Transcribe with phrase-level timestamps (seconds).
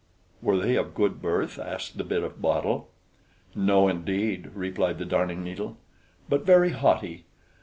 [0.41, 2.89] "Were they of good birth?" asked the Bit of Bottle.
[3.53, 5.77] "No, indeed," replied the Darning needle:
[6.27, 7.25] "but very haughty.